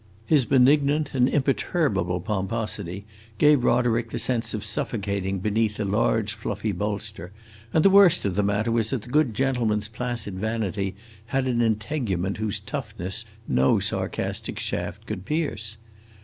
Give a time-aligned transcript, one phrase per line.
[0.25, 3.05] His benignant and imperturbable pomposity
[3.37, 7.31] gave Roderick the sense of suffocating beneath a large fluffy bolster,
[7.71, 10.95] and the worst of the matter was that the good gentleman's placid vanity
[11.27, 15.77] had an integument whose toughness no sarcastic shaft could pierce.